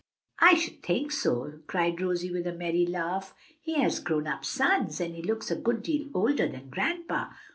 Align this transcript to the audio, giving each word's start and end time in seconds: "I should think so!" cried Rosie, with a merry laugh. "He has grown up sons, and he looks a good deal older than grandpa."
"I 0.39 0.55
should 0.55 0.81
think 0.81 1.11
so!" 1.11 1.59
cried 1.67 2.01
Rosie, 2.01 2.31
with 2.31 2.47
a 2.47 2.53
merry 2.53 2.87
laugh. 2.87 3.35
"He 3.61 3.75
has 3.75 3.99
grown 3.99 4.25
up 4.25 4.43
sons, 4.43 4.99
and 4.99 5.13
he 5.13 5.21
looks 5.21 5.51
a 5.51 5.55
good 5.55 5.83
deal 5.83 6.09
older 6.15 6.47
than 6.47 6.71
grandpa." 6.71 7.27